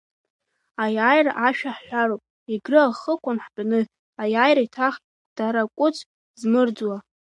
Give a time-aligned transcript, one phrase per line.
[0.83, 2.21] Аиааира ашәа ҳҳәароуп,
[2.53, 3.79] Егры ахықәан ҳтәаны,
[4.21, 5.97] аиааира еиҭагь ҳдаракәыц
[6.39, 6.97] змырӡуа.